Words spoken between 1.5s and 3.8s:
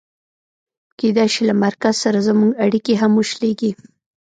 مرکز سره زموږ اړیکې هم وشلېږي.